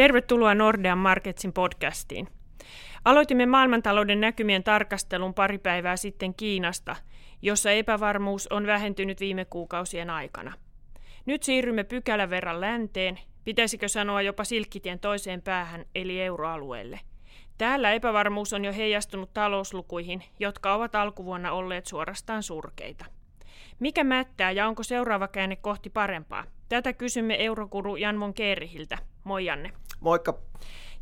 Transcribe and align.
Tervetuloa 0.00 0.54
Nordean 0.54 0.98
Marketsin 0.98 1.52
podcastiin. 1.52 2.28
Aloitimme 3.04 3.46
maailmantalouden 3.46 4.20
näkymien 4.20 4.64
tarkastelun 4.64 5.34
pari 5.34 5.58
päivää 5.58 5.96
sitten 5.96 6.34
Kiinasta, 6.34 6.96
jossa 7.42 7.70
epävarmuus 7.70 8.46
on 8.48 8.66
vähentynyt 8.66 9.20
viime 9.20 9.44
kuukausien 9.44 10.10
aikana. 10.10 10.52
Nyt 11.26 11.42
siirrymme 11.42 11.84
pykälän 11.84 12.30
verran 12.30 12.60
länteen, 12.60 13.18
pitäisikö 13.44 13.88
sanoa 13.88 14.22
jopa 14.22 14.44
silkkitien 14.44 15.00
toiseen 15.00 15.42
päähän 15.42 15.84
eli 15.94 16.22
euroalueelle. 16.22 17.00
Täällä 17.58 17.92
epävarmuus 17.92 18.52
on 18.52 18.64
jo 18.64 18.72
heijastunut 18.72 19.32
talouslukuihin, 19.34 20.22
jotka 20.38 20.74
ovat 20.74 20.94
alkuvuonna 20.94 21.52
olleet 21.52 21.86
suorastaan 21.86 22.42
surkeita. 22.42 23.04
Mikä 23.80 24.04
mättää 24.04 24.50
ja 24.50 24.68
onko 24.68 24.82
seuraava 24.82 25.28
käänne 25.28 25.56
kohti 25.56 25.90
parempaa? 25.90 26.44
Tätä 26.70 26.92
kysymme 26.92 27.44
eurokuru 27.44 27.96
Jan 27.96 28.20
von 28.20 28.34
Keerihiltä. 28.34 28.98
Moi 29.24 29.44
Janne. 29.44 29.70
Moikka. 30.00 30.38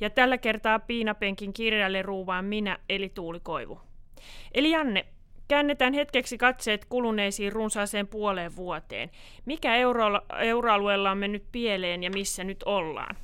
Ja 0.00 0.10
tällä 0.10 0.38
kertaa 0.38 0.78
piinapenkin 0.78 1.52
kirjalle 1.52 2.02
ruuvaan 2.02 2.44
minä, 2.44 2.78
eli 2.88 3.08
Tuuli 3.08 3.41
Koivu. 3.41 3.80
Eli 4.54 4.70
Janne, 4.70 5.06
käännetään 5.48 5.94
hetkeksi 5.94 6.38
katseet 6.38 6.84
kuluneisiin 6.84 7.52
runsaaseen 7.52 8.06
puoleen 8.08 8.56
vuoteen. 8.56 9.10
Mikä 9.44 9.77
euro- 9.77 10.20
euroalueella 10.38 11.10
on 11.10 11.18
mennyt 11.18 11.44
pieleen 11.52 12.02
ja 12.02 12.10
missä 12.10 12.44
nyt 12.44 12.62
ollaan? 12.62 13.16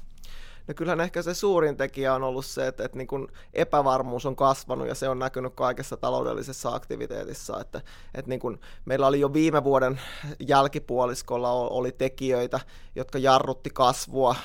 No 0.68 0.74
kyllähän 0.74 1.00
ehkä 1.00 1.22
se 1.22 1.34
suurin 1.34 1.76
tekijä 1.76 2.14
on 2.14 2.22
ollut 2.22 2.46
se, 2.46 2.66
että, 2.66 2.84
että 2.84 2.98
niin 2.98 3.06
kuin 3.06 3.28
epävarmuus 3.54 4.26
on 4.26 4.36
kasvanut 4.36 4.88
ja 4.88 4.94
se 4.94 5.08
on 5.08 5.18
näkynyt 5.18 5.54
kaikessa 5.54 5.96
taloudellisessa 5.96 6.74
aktiviteetissa. 6.74 7.60
Että, 7.60 7.80
että 8.14 8.28
niin 8.28 8.40
kuin 8.40 8.60
meillä 8.84 9.06
oli 9.06 9.20
jo 9.20 9.32
viime 9.32 9.64
vuoden 9.64 10.00
jälkipuoliskolla 10.48 11.52
oli 11.52 11.92
tekijöitä, 11.92 12.60
jotka 12.96 13.18
jarrutti 13.18 13.70
kasvua. 13.70 14.36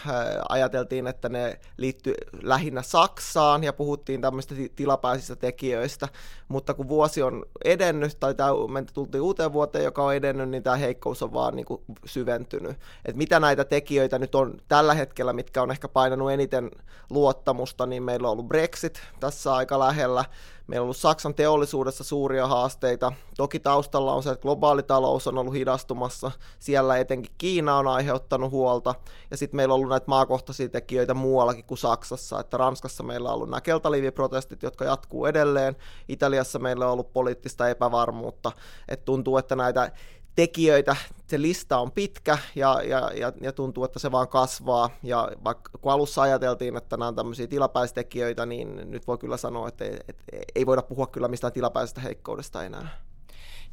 Ajateltiin, 0.49 1.07
että 1.07 1.29
ne 1.29 1.59
liittyy 1.77 2.13
lähinnä 2.41 2.81
Saksaan 2.81 3.63
ja 3.63 3.73
puhuttiin 3.73 4.21
tämmöistä 4.21 4.55
tilapäisistä 4.75 5.35
tekijöistä, 5.35 6.07
mutta 6.47 6.73
kun 6.73 6.87
vuosi 6.87 7.23
on 7.23 7.45
edennyt 7.65 8.17
tai 8.19 8.35
tämä, 8.35 8.49
me 8.67 8.83
tultiin 8.93 9.21
uuteen 9.21 9.53
vuoteen, 9.53 9.83
joka 9.83 10.03
on 10.03 10.15
edennyt, 10.15 10.49
niin 10.49 10.63
tämä 10.63 10.75
heikkous 10.75 11.23
on 11.23 11.33
vaan 11.33 11.55
niin 11.55 11.65
kuin 11.65 11.81
syventynyt. 12.05 12.77
Et 13.05 13.15
mitä 13.15 13.39
näitä 13.39 13.65
tekijöitä 13.65 14.19
nyt 14.19 14.35
on 14.35 14.57
tällä 14.67 14.93
hetkellä, 14.93 15.33
mitkä 15.33 15.61
on 15.61 15.71
ehkä 15.71 15.87
painanut 15.87 16.08
painanut 16.09 16.31
eniten 16.31 16.71
luottamusta, 17.09 17.85
niin 17.85 18.03
meillä 18.03 18.27
on 18.27 18.31
ollut 18.31 18.47
Brexit 18.47 19.01
tässä 19.19 19.53
aika 19.53 19.79
lähellä. 19.79 20.25
Meillä 20.67 20.83
on 20.83 20.85
ollut 20.85 20.97
Saksan 20.97 21.35
teollisuudessa 21.35 22.03
suuria 22.03 22.47
haasteita. 22.47 23.13
Toki 23.37 23.59
taustalla 23.59 24.13
on 24.13 24.23
se, 24.23 24.29
että 24.29 24.41
globaali 24.41 24.83
talous 24.83 25.27
on 25.27 25.37
ollut 25.37 25.53
hidastumassa. 25.53 26.31
Siellä 26.59 26.97
etenkin 26.97 27.31
Kiina 27.37 27.77
on 27.77 27.87
aiheuttanut 27.87 28.51
huolta. 28.51 28.95
Ja 29.31 29.37
sitten 29.37 29.55
meillä 29.55 29.73
on 29.73 29.75
ollut 29.75 29.89
näitä 29.89 30.05
maakohtaisia 30.07 30.69
tekijöitä 30.69 31.13
muuallakin 31.13 31.65
kuin 31.65 31.77
Saksassa. 31.77 32.39
Että 32.39 32.57
Ranskassa 32.57 33.03
meillä 33.03 33.29
on 33.29 33.35
ollut 33.35 33.49
nämä 33.49 33.61
keltaliiviprotestit, 33.61 34.63
jotka 34.63 34.85
jatkuu 34.85 35.25
edelleen. 35.25 35.75
Italiassa 36.07 36.59
meillä 36.59 36.85
on 36.85 36.91
ollut 36.91 37.13
poliittista 37.13 37.69
epävarmuutta. 37.69 38.51
Että 38.87 39.05
tuntuu, 39.05 39.37
että 39.37 39.55
näitä 39.55 39.91
tekijöitä, 40.35 40.95
se 41.27 41.41
lista 41.41 41.77
on 41.77 41.91
pitkä 41.91 42.37
ja, 42.55 42.81
ja, 42.83 43.11
ja, 43.15 43.33
ja 43.41 43.51
tuntuu, 43.51 43.83
että 43.83 43.99
se 43.99 44.11
vaan 44.11 44.27
kasvaa. 44.27 44.89
Ja 45.03 45.31
vaikka 45.43 45.71
kun 45.81 45.91
alussa 45.91 46.21
ajateltiin, 46.21 46.77
että 46.77 46.97
nämä 46.97 47.07
on 47.07 47.15
tämmöisiä 47.15 47.47
tilapäistekijöitä, 47.47 48.45
niin 48.45 48.91
nyt 48.91 49.07
voi 49.07 49.17
kyllä 49.17 49.37
sanoa, 49.37 49.67
että, 49.67 49.85
että 50.07 50.23
ei 50.55 50.65
voida 50.65 50.81
puhua 50.81 51.07
kyllä 51.07 51.27
mistään 51.27 51.53
tilapäisestä 51.53 52.01
heikkoudesta 52.01 52.63
enää. 52.63 52.87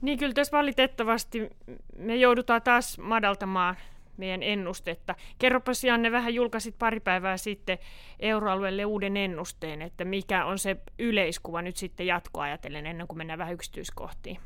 Niin 0.01 0.19
kyllä 0.19 0.35
tässä 0.35 0.57
valitettavasti 0.57 1.51
me 1.97 2.17
joudutaan 2.17 2.63
taas 2.63 2.99
madaltamaan 2.99 3.77
meidän 4.17 4.43
ennustetta. 4.43 5.15
Kerropa 5.39 5.73
Janne, 5.87 6.13
vähän 6.13 6.35
julkaisit 6.35 6.79
pari 6.79 7.01
päivää 7.01 7.37
sitten 7.37 7.79
euroalueelle 8.21 8.85
uuden 8.85 9.17
ennusteen, 9.17 9.83
että 9.83 10.05
mikä 10.05 10.45
on 10.45 10.59
se 10.59 10.77
yleiskuva 10.99 11.63
nyt 11.63 11.77
sitten 11.77 12.07
jatkoajatellen 12.07 12.87
ennen 12.87 13.07
kuin 13.07 13.19
mennään 13.19 13.39
vähän 13.39 13.55
yksityiskohtiin. 13.55 14.39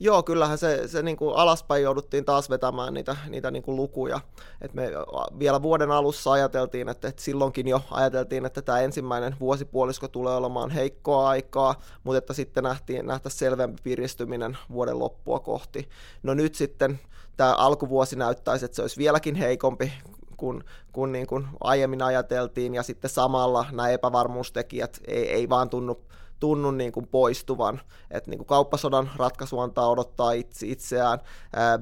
Joo, 0.00 0.22
kyllähän 0.22 0.58
se, 0.58 0.88
se 0.88 1.02
niin 1.02 1.16
kuin 1.16 1.36
alaspäin 1.36 1.82
jouduttiin 1.82 2.24
taas 2.24 2.50
vetämään 2.50 2.94
niitä, 2.94 3.16
niitä 3.28 3.50
niin 3.50 3.62
kuin 3.62 3.76
lukuja. 3.76 4.20
Et 4.60 4.74
me 4.74 4.90
vielä 5.38 5.62
vuoden 5.62 5.90
alussa 5.90 6.32
ajateltiin, 6.32 6.88
että, 6.88 7.08
että 7.08 7.22
silloinkin 7.22 7.68
jo 7.68 7.80
ajateltiin, 7.90 8.46
että 8.46 8.62
tämä 8.62 8.80
ensimmäinen 8.80 9.36
vuosipuolisko 9.40 10.08
tulee 10.08 10.34
olemaan 10.34 10.70
heikkoa 10.70 11.28
aikaa, 11.28 11.74
mutta 12.04 12.18
että 12.18 12.32
sitten 12.32 12.64
nähtiin, 12.64 13.06
nähtäisiin 13.06 13.38
selvempi 13.38 13.82
piristyminen 13.82 14.58
vuoden 14.72 14.98
loppua 14.98 15.40
kohti. 15.40 15.88
No 16.22 16.34
nyt 16.34 16.54
sitten 16.54 17.00
tämä 17.36 17.54
alkuvuosi 17.54 18.16
näyttäisi, 18.16 18.64
että 18.64 18.76
se 18.76 18.82
olisi 18.82 18.98
vieläkin 18.98 19.34
heikompi 19.34 19.92
kuin, 20.36 20.64
kuin, 20.92 21.12
niin 21.12 21.26
kuin 21.26 21.46
aiemmin 21.60 22.02
ajateltiin, 22.02 22.74
ja 22.74 22.82
sitten 22.82 23.10
samalla 23.10 23.66
nämä 23.72 23.88
epävarmuustekijät 23.88 25.00
ei, 25.06 25.30
ei 25.30 25.48
vaan 25.48 25.70
tunnu 25.70 26.00
tunnu 26.44 26.70
niin 26.70 26.92
kuin 26.92 27.06
poistuvan. 27.06 27.80
että 28.10 28.30
niin 28.30 28.38
kuin 28.38 28.46
kauppasodan 28.46 29.10
ratkaisu 29.16 29.60
antaa 29.60 29.88
odottaa 29.88 30.32
itse, 30.32 30.66
itseään. 30.66 31.18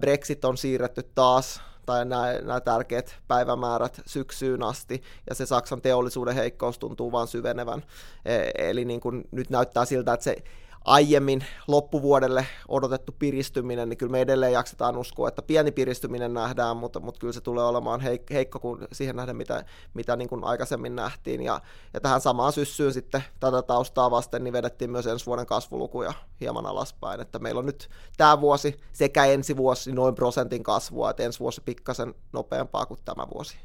Brexit 0.00 0.45
on 0.45 0.56
siirretty 0.56 1.03
taas 1.15 1.61
tai 1.87 2.05
nämä, 2.05 2.33
nämä 2.33 2.61
tärkeät 2.61 3.17
päivämäärät 3.28 4.00
syksyyn 4.06 4.62
asti, 4.62 5.03
ja 5.28 5.34
se 5.34 5.47
Saksan 5.47 5.83
teollisuuden 5.83 6.34
heikkous 6.34 6.78
tuntuu 6.78 7.12
vaan 7.12 7.28
syvenevän. 7.28 7.83
E, 8.25 8.69
eli 8.69 8.84
niin 8.84 9.00
kuin 9.00 9.25
nyt 9.31 9.50
näyttää 9.50 9.84
siltä, 9.84 10.12
että 10.12 10.25
se 10.25 10.37
aiemmin 10.84 11.44
loppuvuodelle 11.69 12.47
odotettu 12.69 13.15
piristyminen, 13.19 13.88
niin 13.88 13.97
kyllä 13.97 14.12
me 14.12 14.20
edelleen 14.20 14.53
jaksetaan 14.53 14.97
uskoa, 14.97 15.28
että 15.28 15.43
pieni 15.43 15.72
piristyminen 15.72 16.34
nähdään, 16.34 16.76
mutta, 16.76 17.00
mutta 17.00 17.19
kyllä 17.19 17.32
se 17.32 17.41
tulee 17.41 17.65
olemaan 17.65 18.00
heik- 18.00 18.32
heikko 18.34 18.59
kuin 18.59 18.88
siihen 18.93 19.16
nähden, 19.16 19.37
mitä, 19.37 19.65
mitä 19.94 20.16
niin 20.16 20.28
kuin 20.28 20.44
aikaisemmin 20.44 20.97
nähtiin. 20.97 21.43
Ja, 21.43 21.60
ja 21.94 22.00
tähän 22.00 22.20
samaan 22.20 22.53
syssyyn 22.53 22.93
sitten 22.93 23.25
tätä 23.41 23.62
taustaa 23.62 24.10
vasten 24.10 24.44
niin 24.44 24.53
vedettiin 24.53 24.91
myös 24.91 25.06
ensi 25.06 25.26
vuoden 25.26 25.47
kasvulukuja 25.47 26.12
hieman 26.41 26.66
alaspäin, 26.66 27.20
että 27.20 27.38
meillä 27.38 27.59
on 27.59 27.66
nyt 27.66 27.91
tämä 28.16 28.41
vuosi 28.41 28.81
sekä 28.93 29.25
ensi 29.25 29.56
vuosi 29.56 29.93
noin 29.93 30.14
prosentin 30.14 30.62
kasvua, 30.62 31.10
että 31.10 31.22
ensi 31.22 31.41
vuosi 31.41 31.60
pikkasen 31.60 32.14
nopeampaa 32.32 32.87
kuin 32.87 33.00
tämä 33.04 33.26
vuosi. 33.34 33.56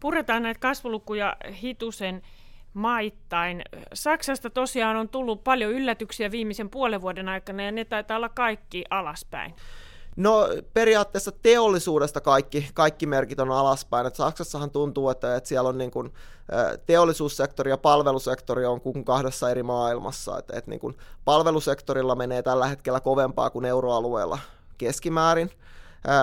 Puretaan 0.00 0.42
näitä 0.42 0.60
kasvulukuja 0.60 1.36
hitusen 1.62 2.22
maittain. 2.74 3.62
Saksasta 3.94 4.50
tosiaan 4.50 4.96
on 4.96 5.08
tullut 5.08 5.44
paljon 5.44 5.72
yllätyksiä 5.72 6.30
viimeisen 6.30 6.70
puolen 6.70 7.02
vuoden 7.02 7.28
aikana 7.28 7.62
ja 7.62 7.72
ne 7.72 7.84
taitaa 7.84 8.16
olla 8.16 8.28
kaikki 8.28 8.84
alaspäin. 8.90 9.54
No 10.16 10.48
periaatteessa 10.74 11.32
teollisuudesta 11.42 12.20
kaikki, 12.20 12.68
kaikki 12.74 13.06
merkit 13.06 13.40
on 13.40 13.50
alaspäin. 13.50 14.06
Et 14.06 14.14
Saksassahan 14.14 14.70
tuntuu, 14.70 15.10
että, 15.10 15.36
että 15.36 15.48
siellä 15.48 15.68
on 15.68 15.78
niin 15.78 15.90
kuin, 15.90 16.12
teollisuussektori 16.86 17.70
ja 17.70 17.78
palvelusektori 17.78 18.66
on 18.66 18.80
kuin 18.80 19.04
kahdessa 19.04 19.50
eri 19.50 19.62
maailmassa. 19.62 20.38
Et, 20.38 20.50
et 20.50 20.66
niin 20.66 20.80
kuin 20.80 20.96
palvelusektorilla 21.24 22.14
menee 22.14 22.42
tällä 22.42 22.66
hetkellä 22.66 23.00
kovempaa 23.00 23.50
kuin 23.50 23.64
euroalueella 23.64 24.38
keskimäärin 24.78 25.50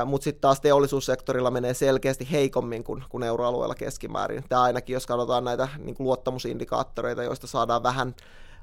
mutta 0.05 0.23
sitten 0.23 0.41
taas 0.41 0.61
teollisuussektorilla 0.61 1.51
menee 1.51 1.73
selkeästi 1.73 2.31
heikommin 2.31 2.83
kuin, 2.83 3.03
kuin 3.09 3.23
euroalueella 3.23 3.75
keskimäärin. 3.75 4.43
Tämä 4.49 4.61
ainakin, 4.61 4.93
jos 4.93 5.07
katsotaan 5.07 5.43
näitä 5.43 5.67
niin 5.77 5.95
kuin 5.95 6.05
luottamusindikaattoreita, 6.05 7.23
joista 7.23 7.47
saadaan 7.47 7.83
vähän 7.83 8.15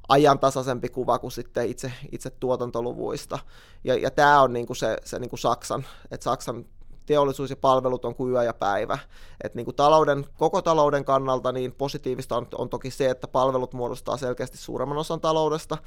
ajantasaisempi 0.09 0.89
kuva 0.89 1.19
kuin 1.19 1.33
sitten 1.33 1.69
itse, 1.69 1.93
itse 2.13 2.31
tuotantoluvuista. 2.31 3.39
Ja, 3.85 3.95
ja 3.95 4.11
tämä 4.11 4.43
on 4.43 4.53
niin 4.53 4.67
kuin 4.67 4.77
se, 4.77 4.97
se 5.05 5.19
niin 5.19 5.31
kuin 5.31 5.41
Saksan, 5.41 5.87
että 6.11 6.25
Saksan 6.25 6.65
teollisuus 7.09 7.51
ja 7.51 7.57
palvelut 7.57 8.05
on 8.05 8.15
kuin 8.15 8.33
yö 8.33 8.43
ja 8.43 8.55
päivä. 8.55 8.99
Et 9.45 9.55
niin 9.55 9.65
kuin 9.65 9.75
talouden, 9.75 10.27
koko 10.39 10.63
talouden 10.63 11.05
kannalta 11.05 11.53
niin 11.53 11.73
positiivista 11.73 12.37
on, 12.37 12.47
on 12.59 12.69
toki 12.69 12.91
se, 12.91 13.11
että 13.11 13.29
palvelut 13.29 13.73
muodostaa 13.73 14.17
selkeästi 14.17 14.59
suuremman 14.59 14.99
osan 14.99 15.21
taloudesta. 15.21 15.79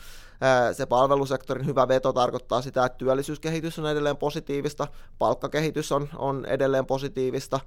Se 0.74 0.86
palvelusektorin 0.86 1.66
hyvä 1.66 1.88
veto 1.88 2.14
tarkoittaa 2.14 2.62
sitä, 2.62 2.86
että 2.86 2.98
työllisyyskehitys 2.98 3.80
on 3.80 3.88
edelleen 3.88 4.18
positiivista, 4.18 4.88
palkkakehitys 5.20 5.92
on, 5.92 6.10
on 6.18 6.46
edelleen 6.46 6.86
positiivista, 6.86 7.60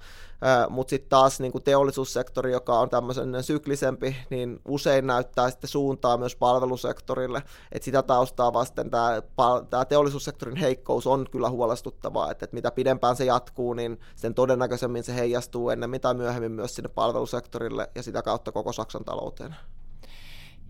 mutta 0.69 0.91
sitten 0.91 1.09
taas 1.09 1.41
niin 1.41 1.53
kuin 1.53 1.65
teollisuussektori, 1.65 2.53
joka 2.53 2.79
on 2.79 2.91
tämmöisen 2.91 3.43
syklisempi, 3.43 4.17
niin 4.31 4.61
usein 4.69 5.07
näyttää 5.07 5.51
sitten 5.51 5.71
suuntaa 5.71 6.17
myös 6.17 6.37
palvelusektorille. 6.37 7.43
Et 7.73 7.83
sitä 7.83 8.03
taustaa 8.03 8.53
vasten 8.53 8.91
tämä 8.91 9.85
teollisuussektorin 9.89 10.57
heikkous 10.57 11.07
on 11.07 11.27
kyllä 11.31 11.51
huolestuttavaa, 11.51 12.31
että 12.31 12.45
et 12.45 12.53
mitä 12.53 12.71
pidempään 12.71 13.17
se 13.17 13.25
jatkuu, 13.25 13.44
niin 13.77 14.01
sen 14.17 14.35
todennäköisemmin 14.35 15.05
se 15.05 15.15
heijastuu 15.15 15.71
ennemmin 15.71 16.01
tai 16.01 16.15
myöhemmin 16.15 16.53
myös 16.53 16.75
sinne 16.75 16.89
palvelusektorille 16.89 17.91
ja 17.95 18.03
sitä 18.03 18.23
kautta 18.23 18.53
koko 18.53 18.73
Saksan 18.73 19.05
talouteen. 19.05 19.57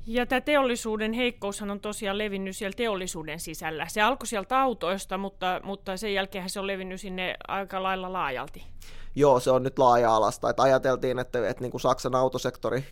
Ja 0.06 0.26
tämä 0.26 0.40
teollisuuden 0.40 1.12
heikkoushan 1.12 1.70
on 1.70 1.80
tosiaan 1.80 2.18
levinnyt 2.18 2.56
siellä 2.56 2.74
teollisuuden 2.76 3.40
sisällä. 3.40 3.86
Se 3.88 4.02
alkoi 4.02 4.26
sieltä 4.26 4.60
autoista, 4.60 5.18
mutta, 5.18 5.60
mutta 5.62 5.96
sen 5.96 6.14
jälkeen 6.14 6.50
se 6.50 6.60
on 6.60 6.66
levinnyt 6.66 7.00
sinne 7.00 7.34
aika 7.48 7.82
lailla 7.82 8.12
laajalti. 8.12 8.66
Joo, 9.16 9.40
se 9.40 9.50
on 9.50 9.62
nyt 9.62 9.78
laaja-alasta. 9.78 10.50
Että 10.50 10.62
ajateltiin, 10.62 11.18
että, 11.18 11.48
että 11.48 11.62
niin 11.62 11.70
kuin 11.70 11.80
Saksan 11.80 12.14
autosektori 12.14 12.84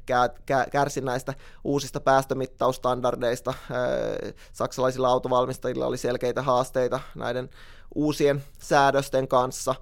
kärsi 0.73 1.01
näistä 1.01 1.35
uusista 1.65 2.01
päästömittausstandardeista. 2.01 3.55
Saksalaisilla 4.53 5.09
autovalmistajilla 5.09 5.87
oli 5.87 5.99
selkeitä 5.99 6.43
haasteita 6.43 7.01
näiden 7.15 7.51
uusien 7.95 8.45
säädösten 8.59 9.29
kanssa, 9.29 9.75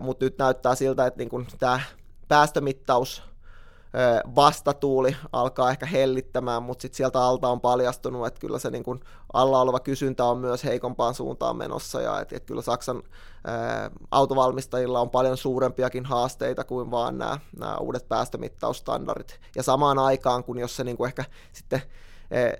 mutta 0.00 0.24
nyt 0.24 0.38
näyttää 0.38 0.74
siltä, 0.74 1.06
että 1.06 1.18
niin 1.18 1.28
kuin 1.28 1.46
tämä 1.58 1.80
päästömittaus 2.28 3.22
vastatuuli 4.34 5.16
alkaa 5.32 5.70
ehkä 5.70 5.86
hellittämään, 5.86 6.62
mutta 6.62 6.82
sitten 6.82 6.96
sieltä 6.96 7.20
alta 7.22 7.48
on 7.48 7.60
paljastunut, 7.60 8.26
että 8.26 8.40
kyllä 8.40 8.58
se 8.58 8.70
niin 8.70 8.84
kuin 8.84 9.00
alla 9.32 9.60
oleva 9.60 9.80
kysyntä 9.80 10.24
on 10.24 10.38
myös 10.38 10.64
heikompaan 10.64 11.14
suuntaan 11.14 11.56
menossa 11.56 12.00
ja 12.00 12.20
että, 12.20 12.36
että 12.36 12.46
kyllä 12.46 12.62
Saksan 12.62 13.02
ää, 13.44 13.90
autovalmistajilla 14.10 15.00
on 15.00 15.10
paljon 15.10 15.36
suurempiakin 15.36 16.04
haasteita 16.04 16.64
kuin 16.64 16.90
vaan 16.90 17.18
nämä, 17.18 17.38
nämä 17.58 17.76
uudet 17.76 18.08
päästömittausstandardit. 18.08 19.40
Ja 19.56 19.62
samaan 19.62 19.98
aikaan, 19.98 20.44
kun 20.44 20.58
jos 20.58 20.76
se 20.76 20.84
niin 20.84 20.96
kuin 20.96 21.08
ehkä 21.08 21.24
sitten 21.52 21.82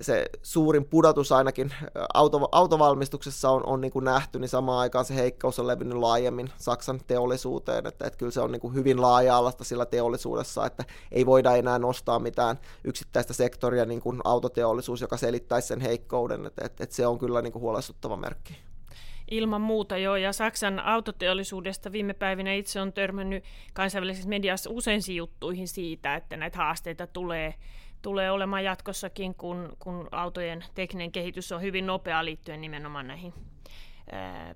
se 0.01 0.27
suurin 0.43 0.85
pudotus 0.85 1.33
ainakin 1.33 1.67
eh, 1.67 2.03
auto, 2.15 2.49
autovalmistuksessa 2.53 3.51
on, 3.51 3.67
on 3.67 3.81
niin 3.81 3.93
kuin 3.93 4.05
nähty, 4.05 4.39
niin 4.39 4.49
samaan 4.49 4.79
aikaan 4.79 5.05
se 5.05 5.15
heikkous 5.15 5.59
on 5.59 5.67
levinnyt 5.67 5.99
laajemmin 5.99 6.51
Saksan 6.57 7.01
teollisuuteen, 7.07 7.87
että, 7.87 8.07
että 8.07 8.19
kyllä 8.19 8.33
se 8.33 8.41
on 8.41 8.53
niin 8.53 8.61
kuin 8.61 8.75
hyvin 8.75 9.03
laaja-alasta 9.03 9.65
sillä 9.65 9.87
teollisuudessa, 9.87 10.67
että 10.67 10.85
ei 11.13 11.27
voida 11.27 11.57
enää 11.57 11.79
nostaa 11.79 12.19
mitään 12.19 12.59
yksittäistä 12.85 13.33
sektoria 13.33 13.85
niin 13.85 14.01
kuin 14.01 14.21
autoteollisuus, 14.25 15.01
joka 15.01 15.17
selittäisi 15.17 15.69
sen 15.69 15.81
heikkouden, 15.81 16.47
että, 16.47 16.65
että, 16.65 16.85
että 16.85 16.97
se 16.97 17.07
on 17.07 17.19
kyllä 17.19 17.43
niin 17.43 17.53
kuin 17.53 17.63
huolestuttava 17.63 18.17
merkki. 18.17 18.57
Ilman 19.31 19.61
muuta 19.61 19.99
joo, 19.99 20.17
ja 20.17 20.33
Saksan 20.33 20.81
autoteollisuudesta 20.81 21.93
viime 21.93 22.15
päivinä 22.15 22.55
itse 22.55 22.81
on 22.81 22.93
törmännyt 22.93 23.45
kansainvälisessä 23.75 24.29
mediassa 24.29 24.71
usein 24.71 25.01
juttuihin 25.15 25.69
siitä, 25.69 26.15
että 26.15 26.37
näitä 26.37 26.59
haasteita 26.59 27.07
tulee 27.07 27.55
tulee 28.03 28.31
olemaan 28.31 28.65
jatkossakin, 28.65 29.35
kun, 29.35 29.77
kun 29.79 30.09
autojen 30.13 30.65
tekninen 30.75 31.13
kehitys 31.13 31.53
on 31.53 31.63
hyvin 31.63 31.87
nopea 31.87 32.25
liittyen 32.25 32.61
nimenomaan 32.61 33.07
näihin 33.07 33.33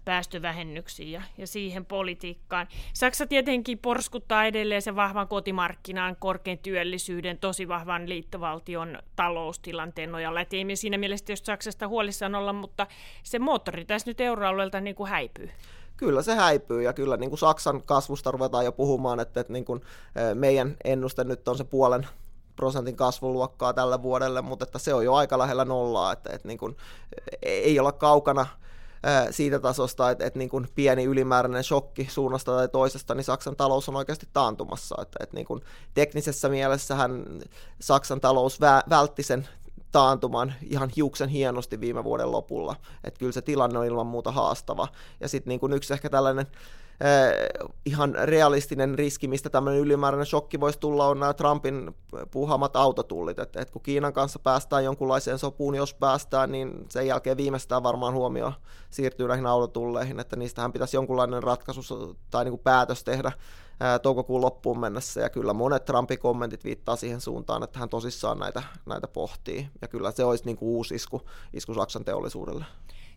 päästövähennyksiin 0.05 1.13
ja, 1.13 1.23
ja 1.39 1.47
siihen 1.47 1.85
politiikkaan. 1.87 2.69
Saksa 2.95 3.27
tietenkin 3.27 3.79
porskuttaa 3.79 4.45
edelleen 4.45 4.83
sen 4.83 4.97
vahvan 4.97 5.29
kotimarkkinan, 5.29 6.17
korkean 6.17 6.59
työllisyyden, 6.59 7.39
tosi 7.39 7.69
vahvan 7.69 8.09
liittovaltion 8.09 8.99
taloustilanteen 9.17 10.13
nojalla. 10.13 10.41
Et 10.41 10.53
ei 10.53 10.77
siinä 10.77 10.99
mielessä 10.99 11.33
jos 11.33 11.43
Saksasta 11.45 11.89
huolissaan 11.89 12.35
olla, 12.35 12.53
mutta 12.53 12.87
se 13.23 13.39
moottori 13.39 13.85
tässä 13.85 14.11
nyt 14.11 14.21
euroalueelta 14.21 14.81
niin 14.81 14.97
kuin 14.97 15.11
häipyy 15.11 15.51
kyllä 15.97 16.23
se 16.23 16.35
häipyy 16.35 16.83
ja 16.83 16.93
kyllä 16.93 17.17
niin 17.17 17.31
kuin 17.31 17.39
Saksan 17.39 17.83
kasvusta 17.83 18.31
ruvetaan 18.31 18.65
jo 18.65 18.73
puhumaan, 18.73 19.21
että, 19.21 19.41
että 19.41 19.53
niin 19.53 19.65
kuin 19.65 19.81
meidän 20.35 20.77
ennuste 20.85 21.25
nyt 21.25 21.49
on 21.49 21.57
se 21.57 21.65
puolen 21.65 22.07
prosentin 22.61 22.97
kasvuluokkaa 22.97 23.73
tällä 23.73 24.03
vuodelle, 24.03 24.43
mutta 24.43 24.65
että 24.65 24.79
se 24.79 24.95
on 24.95 25.05
jo 25.05 25.15
aika 25.15 25.39
lähellä 25.39 25.65
nollaa, 25.65 26.13
että, 26.13 26.31
että 26.33 26.49
niin 26.49 26.59
kuin, 26.59 26.77
ei 27.43 27.81
olla 27.81 27.93
kaukana 27.93 28.47
siitä 29.31 29.59
tasosta, 29.59 30.11
että, 30.11 30.27
että 30.27 30.39
niin 30.39 30.49
kuin 30.49 30.69
pieni 30.75 31.05
ylimääräinen 31.05 31.65
shokki 31.65 32.09
suunnasta 32.11 32.53
tai 32.53 32.69
toisesta, 32.69 33.15
niin 33.15 33.25
Saksan 33.25 33.57
talous 33.57 33.89
on 33.89 33.97
oikeasti 33.97 34.29
taantumassa. 34.33 35.03
Että, 35.03 35.19
että 35.23 35.37
niin 35.37 35.47
kuin 35.47 35.61
teknisessä 35.95 36.49
mielessähän 36.49 37.25
Saksan 37.81 38.21
talous 38.21 38.61
vä- 38.61 38.91
vältti 38.91 39.23
sen 39.23 39.49
taantuman 39.93 40.55
ihan 40.63 40.91
hiuksen 40.97 41.29
hienosti 41.29 41.81
viime 41.81 42.05
vuoden 42.05 42.33
lopulla. 42.33 42.77
Että 43.05 43.19
kyllä 43.19 43.33
se 43.33 43.43
tilanne 43.43 43.79
on 43.79 43.87
ilman 43.87 44.07
muuta 44.07 44.33
haastava. 44.33 44.89
Ja 45.21 45.29
sitten 45.29 45.59
niin 45.63 45.73
yksi 45.73 45.93
ehkä 45.93 46.11
tällainen 46.11 46.47
ihan 47.87 48.15
realistinen 48.25 48.95
riski, 48.95 49.29
mistä 49.29 49.51
tämmöinen 49.51 49.81
ylimääräinen 49.81 50.27
shokki 50.27 50.61
voisi 50.61 50.79
tulla, 50.79 51.07
on 51.07 51.21
nämä 51.21 51.35
Trumpin 51.35 51.97
puhamat 52.31 52.77
autotullit. 52.77 53.39
Että 53.39 53.61
et 53.61 53.71
kun 53.71 53.83
Kiinan 53.83 54.13
kanssa 54.13 54.39
päästään 54.39 54.85
jonkunlaiseen 54.85 55.39
sopuun, 55.39 55.75
jos 55.75 55.95
päästään, 55.95 56.53
niin 56.53 56.87
sen 56.89 57.07
jälkeen 57.07 57.37
viimeistään 57.37 57.83
varmaan 57.83 58.15
huomio 58.15 58.53
siirtyy 58.91 59.29
näihin 59.29 59.47
autotulleihin, 59.47 60.21
että 60.21 60.37
niistähän 60.37 60.73
pitäisi 60.73 60.97
jonkunlainen 60.97 61.43
ratkaisu 61.43 62.17
tai 62.31 62.45
niin 62.45 62.53
kuin 62.53 62.63
päätös 62.65 63.05
tehdä 63.05 63.33
toukokuun 64.03 64.41
loppuun 64.41 64.81
mennessä, 64.81 65.21
ja 65.21 65.31
kyllä 65.31 65.53
monet 65.53 65.85
Trumpin 65.85 66.19
kommentit 66.19 66.65
viittaa 66.65 66.97
siihen 66.97 67.21
suuntaan, 67.21 67.63
että 67.63 67.79
hän 67.79 67.89
tosissaan 67.89 68.39
näitä, 68.39 68.63
näitä 68.87 69.09
pohtii, 69.09 69.69
ja 69.83 69.89
kyllä 69.89 70.11
se 70.11 70.25
olisi 70.25 70.45
niin 70.45 70.57
kuin 70.57 70.69
uusi 70.69 70.95
isku, 70.95 71.23
isku 71.53 71.75
Saksan 71.75 72.05
teollisuudelle 72.05 72.65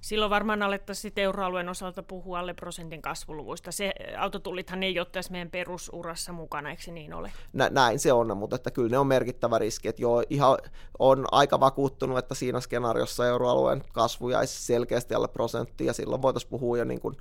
silloin 0.04 0.30
varmaan 0.30 0.64
alettaisiin 0.64 1.14
euroalueen 1.18 1.70
osalta 1.70 2.04
puhua 2.04 2.40
alle 2.40 2.54
prosentin 2.54 3.02
kasvuluvuista. 3.02 3.72
Se 3.72 3.94
autotullithan 4.18 4.84
ei 4.84 5.00
ole 5.00 5.08
tässä 5.12 5.32
meidän 5.32 5.50
perusurassa 5.50 6.34
mukana, 6.34 6.70
eikö 6.70 6.84
se 6.84 6.92
niin 6.92 7.14
ole? 7.14 7.32
Nä, 7.54 7.70
näin 7.70 8.00
se 8.00 8.14
on, 8.14 8.38
mutta 8.38 8.56
että 8.56 8.72
kyllä 8.72 8.90
ne 8.90 8.98
on 8.98 9.08
merkittävä 9.08 9.60
riski. 9.60 9.88
Että 9.88 10.02
joo, 10.02 10.24
ihan 10.30 10.58
on 11.00 11.26
aika 11.32 11.60
vakuuttunut, 11.60 12.18
että 12.18 12.36
siinä 12.36 12.60
skenaariossa 12.60 13.28
euroalueen 13.28 13.84
kasvu 13.94 14.30
jäisi 14.30 14.62
selkeästi 14.62 15.16
alle 15.16 15.28
prosenttia, 15.28 15.88
ja 15.88 15.94
silloin 15.94 16.22
voitaisiin 16.22 16.50
puhua 16.50 16.78
jo 16.78 16.84
niin 16.84 17.00
kuin, 17.00 17.18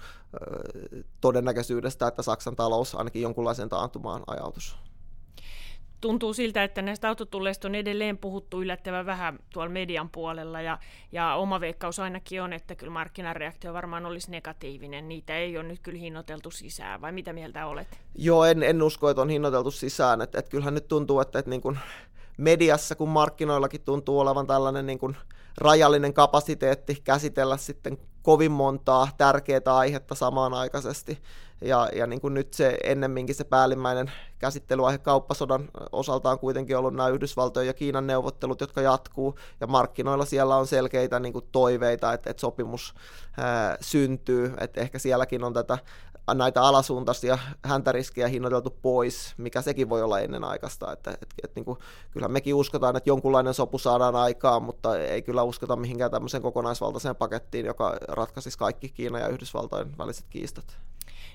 todennäköisyydestä, 1.21 2.07
että 2.07 2.23
Saksan 2.23 2.57
talous 2.57 2.95
ainakin 2.95 3.23
jonkunlaisen 3.23 3.69
taantumaan 3.69 4.23
ajautus 4.27 4.77
tuntuu 6.03 6.35
siltä, 6.35 6.65
että 6.65 6.83
näistä 6.83 7.09
autotulleista 7.09 7.69
on 7.69 7.75
edelleen 7.75 8.19
puhuttu 8.19 8.63
yllättävän 8.63 9.07
vähän 9.07 9.39
tuolla 9.53 9.71
median 9.71 10.11
puolella, 10.11 10.61
ja, 10.61 10.79
ja 11.13 11.35
oma 11.35 11.61
veikkaus 11.61 11.99
ainakin 11.99 12.43
on, 12.43 12.53
että 12.53 12.75
kyllä 12.75 12.93
markkinareaktio 12.93 13.73
varmaan 13.73 14.07
olisi 14.07 14.31
negatiivinen. 14.31 15.09
Niitä 15.09 15.37
ei 15.37 15.59
ole 15.59 15.69
nyt 15.69 15.81
kyllä 15.81 15.99
hinnoiteltu 15.99 16.51
sisään, 16.51 17.01
vai 17.01 17.13
mitä 17.13 17.33
mieltä 17.33 17.67
olet? 17.67 18.01
Joo, 18.15 18.45
en, 18.45 18.63
en 18.63 18.83
usko, 18.83 19.11
että 19.11 19.23
on 19.23 19.31
hinnoiteltu 19.31 19.71
sisään. 19.71 20.23
Että, 20.23 20.39
että 20.39 20.51
kyllähän 20.51 20.75
nyt 20.75 20.89
tuntuu, 20.89 21.21
että, 21.21 21.39
että 21.39 21.51
niin 21.51 21.63
kuin 21.63 21.79
mediassa 22.37 22.95
kuin 22.95 23.11
markkinoillakin 23.11 23.81
tuntuu 23.81 24.21
olevan 24.21 24.47
tällainen 24.47 24.87
niin 24.87 24.99
kuin 24.99 25.17
rajallinen 25.59 26.15
kapasiteetti 26.15 26.97
käsitellä 27.05 27.57
sitten 27.57 27.99
kovin 28.23 28.53
montaa 28.53 29.09
tärkeää 29.17 29.61
aihetta 29.67 30.15
samanaikaisesti. 30.15 31.19
Ja, 31.63 31.89
ja 31.95 32.07
niin 32.07 32.21
kuin 32.21 32.35
nyt 32.35 32.55
se 32.55 32.79
ennemminkin 32.85 33.35
se 33.35 33.45
päällimmäinen 33.45 34.13
käsittelyaihe 34.39 34.99
kauppasodan 34.99 35.69
osalta 35.93 36.31
on 36.31 36.39
kuitenkin 36.39 36.77
ollut 36.77 36.95
nämä 36.95 37.09
Yhdysvaltojen 37.09 37.67
ja 37.67 37.75
Kiinan 37.75 38.07
neuvottelut, 38.07 38.61
jotka 38.61 38.81
jatkuu, 38.81 39.39
ja 39.61 39.67
markkinoilla 39.67 40.25
siellä 40.25 40.57
on 40.57 40.67
selkeitä 40.67 41.21
niin 41.21 41.33
kuin 41.33 41.49
toiveita, 41.53 42.13
että, 42.13 42.31
että 42.31 42.41
sopimus 42.41 42.95
ää, 43.37 43.77
syntyy, 43.81 44.55
että 44.61 44.81
ehkä 44.81 44.99
sielläkin 44.99 45.45
on 45.45 45.53
tätä 45.53 45.79
näitä 46.35 46.63
alasuuntaisia 46.63 47.39
häntäriskejä 47.65 48.29
hinnoiteltu 48.29 48.79
pois, 48.83 49.35
mikä 49.37 49.63
sekin 49.63 49.89
voi 49.89 50.03
olla 50.03 50.21
ennenaikaista. 50.21 50.93
Että, 50.93 51.11
että, 51.11 51.27
että, 51.45 51.53
niin 51.55 51.65
kuin, 51.65 51.79
kyllä 52.11 52.29
mekin 52.29 52.55
uskotaan, 52.55 52.97
että 52.97 53.11
jonkunlainen 53.11 53.55
sopu 53.55 53.79
saadaan 53.79 54.17
aikaan, 54.17 54.63
mutta 54.63 54.99
ei 54.99 55.23
kyllä 55.23 55.43
uskota 55.43 55.77
mihinkään 55.77 56.11
tämmöiseen 56.11 56.43
kokonaisvaltaiseen 56.43 57.17
pakettiin, 57.17 57.67
joka 57.67 57.97
ratkaisisi 58.09 58.59
kaikki 58.59 58.89
Kiina 58.89 59.19
ja 59.19 59.29
Yhdysvaltojen 59.29 59.99
väliset 59.99 60.27
kiistat. 60.31 60.77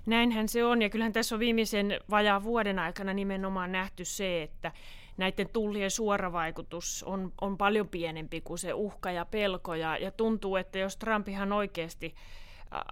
Näinhän 0.08 0.50
se 0.50 0.66
on, 0.66 0.82
ja 0.82 0.90
kyllähän 0.90 1.14
tässä 1.14 1.36
on 1.36 1.40
viimeisen 1.40 2.00
vajaan 2.10 2.44
vuoden 2.44 2.80
aikana 2.80 3.14
nimenomaan 3.14 3.72
nähty 3.72 4.06
se, 4.06 4.44
että 4.44 4.72
näiden 5.18 5.50
tullien 5.54 5.92
suoravaikutus 5.92 7.04
on, 7.04 7.34
on 7.42 7.58
paljon 7.58 7.88
pienempi 7.88 8.42
kuin 8.42 8.58
se 8.58 8.74
uhka 8.74 9.12
ja 9.12 9.26
pelko, 9.26 9.76
ja, 9.76 9.98
ja 9.98 10.12
tuntuu, 10.12 10.56
että 10.56 10.80
jos 10.80 10.98
Trump 10.98 11.28
ihan 11.28 11.52
oikeasti 11.52 12.16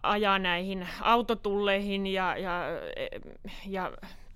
ajaa 0.03 0.39
näihin 0.39 0.87
autotulleihin 1.01 2.07
ja, 2.07 2.37
ja, 2.37 2.61
ja 3.67 3.91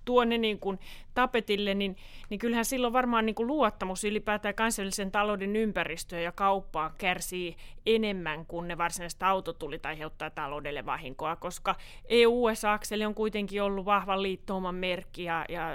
tuo 0.10 0.26
ne 0.26 0.38
niin 0.38 0.60
kuin 0.60 0.80
tapetille, 1.14 1.74
niin, 1.74 1.96
niin 2.30 2.40
kyllähän 2.40 2.66
silloin 2.66 2.94
varmaan 2.94 3.26
niin 3.26 3.36
kuin 3.36 3.48
luottamus 3.48 4.04
ylipäätään 4.04 4.56
kansainvälisen 4.56 5.12
talouden 5.12 5.56
ympäristöön 5.56 6.24
ja 6.24 6.32
kauppaan 6.32 6.92
kärsii 6.98 7.56
enemmän 7.86 8.46
kuin 8.46 8.68
ne 8.68 8.78
varsinaiset 8.78 9.24
autotullit 9.24 9.86
aiheuttaa 9.86 10.30
taloudelle 10.30 10.86
vahinkoa, 10.86 11.36
koska 11.36 11.76
EU-USA-akseli 12.06 13.06
on 13.06 13.16
kuitenkin 13.16 13.64
ollut 13.64 13.86
vahvan 13.86 14.24
liittouman 14.24 14.76
merkki 14.76 15.24
ja, 15.24 15.46
ja 15.50 15.70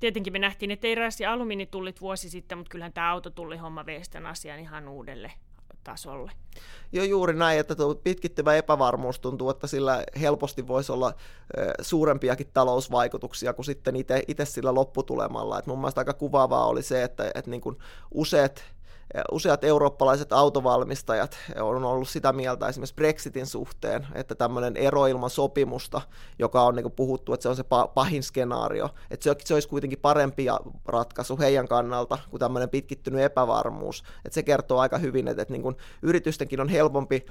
tietenkin 0.00 0.32
me 0.32 0.38
nähtiin, 0.38 0.70
että 0.70 0.86
ei 0.86 0.96
ja 1.20 1.32
alumiinitullit 1.32 2.00
vuosi 2.00 2.30
sitten, 2.30 2.58
mutta 2.58 2.70
kyllähän 2.70 2.92
tämä 2.92 3.10
autotullihomma 3.10 3.86
vei 3.86 4.04
sitten 4.04 4.26
asian 4.26 4.60
ihan 4.60 4.88
uudelle 4.88 5.32
tasolle. 5.84 6.32
Joo, 6.92 7.04
juuri 7.04 7.34
näin, 7.34 7.60
että 7.60 7.74
tuo 7.74 7.94
pitkittyvä 7.94 8.54
epävarmuus 8.54 9.20
tuntuu, 9.20 9.50
että 9.50 9.66
sillä 9.66 10.04
helposti 10.20 10.68
voisi 10.68 10.92
olla 10.92 11.12
suurempiakin 11.80 12.50
talousvaikutuksia 12.54 13.52
kuin 13.52 13.66
sitten 13.66 13.94
itse 14.28 14.44
sillä 14.44 14.74
lopputulemalla. 14.74 15.58
Et 15.58 15.66
mun 15.66 15.78
mielestä 15.78 16.00
aika 16.00 16.12
kuvaavaa 16.14 16.66
oli 16.66 16.82
se, 16.82 17.02
että, 17.02 17.30
että 17.34 17.50
niin 17.50 17.60
kuin 17.60 17.78
useat 18.10 18.64
useat 19.32 19.64
eurooppalaiset 19.64 20.32
autovalmistajat 20.32 21.38
on 21.60 21.84
ollut 21.84 22.08
sitä 22.08 22.32
mieltä 22.32 22.68
esimerkiksi 22.68 22.94
Brexitin 22.94 23.46
suhteen, 23.46 24.06
että 24.14 24.34
tämmöinen 24.34 24.76
ero 24.76 25.06
ilman 25.06 25.30
sopimusta, 25.30 26.00
joka 26.38 26.62
on 26.62 26.74
niin 26.74 26.84
kuin 26.84 26.92
puhuttu, 26.92 27.32
että 27.32 27.42
se 27.42 27.48
on 27.48 27.56
se 27.56 27.64
pahin 27.94 28.22
skenaario, 28.22 28.88
että 29.10 29.24
se, 29.24 29.36
se 29.44 29.54
olisi 29.54 29.68
kuitenkin 29.68 29.98
parempi 29.98 30.46
ratkaisu 30.86 31.38
heidän 31.38 31.68
kannalta 31.68 32.18
kuin 32.30 32.40
tämmöinen 32.40 32.68
pitkittynyt 32.68 33.20
epävarmuus. 33.20 34.04
Että 34.24 34.34
se 34.34 34.42
kertoo 34.42 34.78
aika 34.78 34.98
hyvin, 34.98 35.28
että, 35.28 35.42
että 35.42 35.54
niin 35.54 35.76
yritystenkin 36.02 36.60
on 36.60 36.68
helpompi 36.68 37.26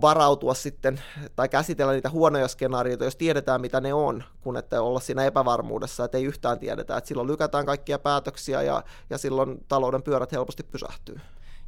varautua 0.00 0.54
sitten 0.54 1.00
tai 1.36 1.48
käsitellä 1.48 1.92
niitä 1.92 2.10
huonoja 2.10 2.48
skenaarioita, 2.48 3.04
jos 3.04 3.16
tiedetään 3.16 3.60
mitä 3.60 3.80
ne 3.80 3.94
on, 3.94 4.24
kun 4.40 4.56
että 4.56 4.82
olla 4.82 5.00
siinä 5.00 5.24
epävarmuudessa, 5.24 6.04
että 6.04 6.18
ei 6.18 6.24
yhtään 6.24 6.58
tiedetä. 6.58 6.96
Että 6.96 7.08
silloin 7.08 7.28
lykätään 7.28 7.66
kaikkia 7.66 7.98
päätöksiä 7.98 8.62
ja, 8.62 8.82
ja 9.10 9.18
silloin 9.18 9.64
talouden 9.68 10.02
pyörät 10.02 10.32
helposti 10.32 10.62
pysähtyy. 10.62 11.20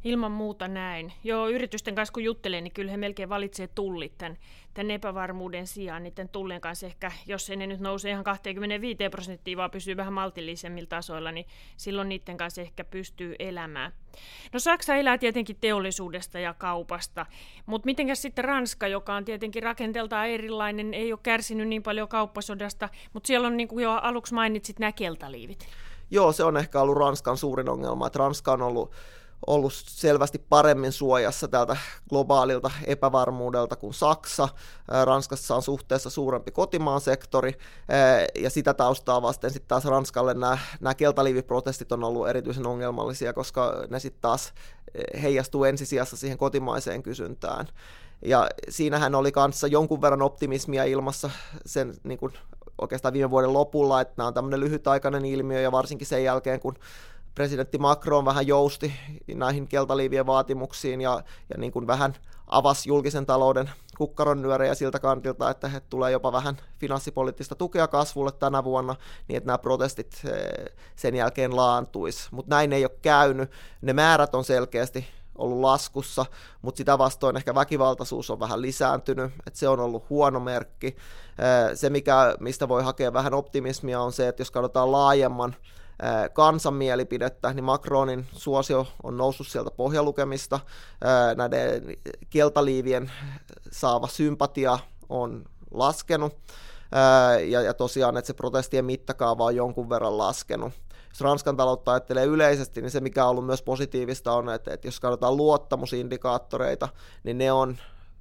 Ilman 0.03 0.31
muuta 0.31 0.67
näin. 0.67 1.13
Joo, 1.23 1.49
yritysten 1.49 1.95
kanssa 1.95 2.13
kun 2.13 2.23
juttelee, 2.23 2.61
niin 2.61 2.73
kyllä 2.73 2.91
he 2.91 2.97
melkein 2.97 3.29
valitsee 3.29 3.67
tullit 3.67 4.17
tämän, 4.17 4.37
tämän 4.73 4.91
epävarmuuden 4.91 5.67
sijaan 5.67 6.03
niiden 6.03 6.29
tullien 6.29 6.61
kanssa. 6.61 6.85
Ehkä 6.85 7.11
jos 7.25 7.49
ei 7.49 7.55
ne 7.55 7.67
nyt 7.67 7.79
nouse 7.79 8.09
ihan 8.09 8.23
25 8.23 8.97
prosenttia, 9.11 9.57
vaan 9.57 9.71
pysyy 9.71 9.97
vähän 9.97 10.13
maltillisemmilla 10.13 10.87
tasoilla, 10.87 11.31
niin 11.31 11.45
silloin 11.77 12.09
niiden 12.09 12.37
kanssa 12.37 12.61
ehkä 12.61 12.83
pystyy 12.83 13.35
elämään. 13.39 13.91
No 14.53 14.59
Saksa 14.59 14.95
elää 14.95 15.17
tietenkin 15.17 15.57
teollisuudesta 15.61 16.39
ja 16.39 16.53
kaupasta, 16.53 17.25
mutta 17.65 17.85
mitenkäs 17.85 18.21
sitten 18.21 18.45
Ranska, 18.45 18.87
joka 18.87 19.15
on 19.15 19.25
tietenkin 19.25 19.63
rakenteeltaan 19.63 20.27
erilainen, 20.27 20.93
ei 20.93 21.13
ole 21.13 21.19
kärsinyt 21.23 21.67
niin 21.67 21.83
paljon 21.83 22.07
kauppasodasta, 22.07 22.89
mutta 23.13 23.27
siellä 23.27 23.47
on 23.47 23.57
niin 23.57 23.67
kuin 23.67 23.83
jo 23.83 23.91
aluksi 23.91 24.33
mainitsit 24.33 24.79
nämä 24.79 24.91
keltaliivit. 24.91 25.67
Joo, 26.11 26.31
se 26.31 26.43
on 26.43 26.57
ehkä 26.57 26.81
ollut 26.81 26.97
Ranskan 26.97 27.37
suurin 27.37 27.69
ongelma, 27.69 28.07
että 28.07 28.19
Ranska 28.19 28.51
on 28.51 28.61
ollut 28.61 28.91
ollut 29.47 29.73
selvästi 29.73 30.45
paremmin 30.49 30.91
suojassa 30.91 31.47
tältä 31.47 31.77
globaalilta 32.09 32.71
epävarmuudelta 32.85 33.75
kuin 33.75 33.93
Saksa. 33.93 34.49
Ranskassa 35.03 35.55
on 35.55 35.61
suhteessa 35.61 36.09
suurempi 36.09 36.51
kotimaan 36.51 37.01
sektori, 37.01 37.53
ja 38.39 38.49
sitä 38.49 38.73
taustaa 38.73 39.21
vasten 39.21 39.51
sitten 39.51 39.67
taas 39.67 39.85
Ranskalle 39.85 40.33
nämä, 40.33 40.57
nämä 40.79 40.93
keltaliiviprotestit 40.93 41.91
on 41.91 42.03
ollut 42.03 42.29
erityisen 42.29 42.67
ongelmallisia, 42.67 43.33
koska 43.33 43.73
ne 43.89 43.99
sitten 43.99 44.21
taas 44.21 44.53
heijastuu 45.21 45.63
ensisijassa 45.63 46.17
siihen 46.17 46.37
kotimaiseen 46.37 47.03
kysyntään. 47.03 47.67
Ja 48.21 48.49
siinähän 48.69 49.15
oli 49.15 49.31
kanssa 49.31 49.67
jonkun 49.67 50.01
verran 50.01 50.21
optimismia 50.21 50.83
ilmassa 50.83 51.29
sen 51.65 51.93
niin 52.03 52.19
kuin 52.19 52.33
oikeastaan 52.81 53.13
viime 53.13 53.29
vuoden 53.29 53.53
lopulla, 53.53 54.01
että 54.01 54.13
nämä 54.17 54.27
on 54.27 54.33
tämmöinen 54.33 54.59
lyhytaikainen 54.59 55.25
ilmiö, 55.25 55.61
ja 55.61 55.71
varsinkin 55.71 56.07
sen 56.07 56.23
jälkeen, 56.23 56.59
kun 56.59 56.75
presidentti 57.37 57.77
Macron 57.77 58.25
vähän 58.25 58.47
jousti 58.47 58.93
näihin 59.35 59.67
keltaliivien 59.67 60.25
vaatimuksiin 60.25 61.01
ja, 61.01 61.23
ja 61.49 61.57
niin 61.57 61.71
kuin 61.71 61.87
vähän 61.87 62.13
avasi 62.47 62.89
julkisen 62.89 63.25
talouden 63.25 63.69
kukkaron 63.97 64.41
nyörejä 64.41 64.75
siltä 64.75 64.99
kantilta, 64.99 65.49
että 65.49 65.67
he 65.67 65.79
tulee 65.79 66.11
jopa 66.11 66.31
vähän 66.31 66.57
finanssipoliittista 66.77 67.55
tukea 67.55 67.87
kasvulle 67.87 68.31
tänä 68.31 68.63
vuonna, 68.63 68.95
niin 69.27 69.37
että 69.37 69.47
nämä 69.47 69.57
protestit 69.57 70.21
eh, 70.25 70.75
sen 70.95 71.15
jälkeen 71.15 71.55
laantuisi. 71.55 72.27
Mutta 72.31 72.55
näin 72.55 72.73
ei 72.73 72.85
ole 72.85 72.97
käynyt. 73.01 73.51
Ne 73.81 73.93
määrät 73.93 74.35
on 74.35 74.43
selkeästi 74.43 75.07
ollut 75.35 75.61
laskussa, 75.61 76.25
mutta 76.61 76.77
sitä 76.77 76.97
vastoin 76.97 77.37
ehkä 77.37 77.55
väkivaltaisuus 77.55 78.29
on 78.29 78.39
vähän 78.39 78.61
lisääntynyt, 78.61 79.31
että 79.47 79.59
se 79.59 79.67
on 79.67 79.79
ollut 79.79 80.09
huono 80.09 80.39
merkki. 80.39 80.87
Eh, 80.87 81.75
se, 81.75 81.89
mikä, 81.89 82.35
mistä 82.39 82.67
voi 82.67 82.83
hakea 82.83 83.13
vähän 83.13 83.33
optimismia, 83.33 84.01
on 84.01 84.11
se, 84.11 84.27
että 84.27 84.41
jos 84.41 84.51
katsotaan 84.51 84.91
laajemman 84.91 85.55
kansanmielipidettä, 86.33 87.53
niin 87.53 87.63
Macronin 87.63 88.25
suosio 88.31 88.87
on 89.03 89.17
noussut 89.17 89.47
sieltä 89.47 89.71
pohjalukemista. 89.71 90.59
Näiden 91.35 91.97
keltaliivien 92.29 93.11
saava 93.71 94.07
sympatia 94.07 94.79
on 95.09 95.45
laskenut. 95.71 96.37
Ja, 97.49 97.61
ja 97.61 97.73
tosiaan, 97.73 98.17
että 98.17 98.27
se 98.27 98.33
protestien 98.33 98.85
mittakaava 98.85 99.45
on 99.45 99.55
jonkun 99.55 99.89
verran 99.89 100.17
laskenut. 100.17 100.73
Jos 101.09 101.21
Ranskan 101.21 101.57
taloutta 101.57 101.91
ajattelee 101.91 102.25
yleisesti, 102.25 102.81
niin 102.81 102.91
se 102.91 102.99
mikä 102.99 103.23
on 103.23 103.31
ollut 103.31 103.45
myös 103.45 103.61
positiivista 103.61 104.33
on, 104.33 104.49
että, 104.49 104.73
että 104.73 104.87
jos 104.87 104.99
katsotaan 104.99 105.37
luottamusindikaattoreita, 105.37 106.89
niin 107.23 107.37
ne 107.37 107.51
on 107.51 107.77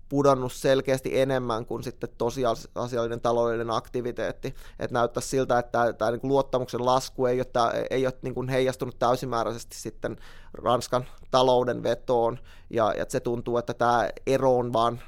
pudonnut 0.08 0.52
selkeästi 0.52 1.20
enemmän 1.20 1.66
kuin 1.66 1.82
sitten 1.82 2.08
tosiasiallinen 2.18 3.20
taloudellinen 3.20 3.76
aktiviteetti. 3.76 4.54
Että 4.78 4.94
näyttää 4.94 5.20
siltä, 5.20 5.58
että 5.58 5.92
tämä 5.92 6.10
niin 6.10 6.20
luottamuksen 6.22 6.86
lasku 6.86 7.26
ei 7.26 7.38
ole, 7.38 7.44
tämä, 7.44 7.72
ei 7.90 8.06
ole 8.06 8.14
niin 8.22 8.34
kuin 8.34 8.48
heijastunut 8.48 8.98
täysimääräisesti 8.98 9.76
sitten 9.76 10.16
Ranskan 10.52 11.04
talouden 11.30 11.82
vetoon, 11.82 12.38
ja, 12.70 12.94
ja 12.98 13.04
se 13.08 13.20
tuntuu, 13.20 13.58
että 13.58 13.74
tämä 13.74 14.08
ero 14.26 14.58
on 14.58 14.72
vaan 14.72 15.00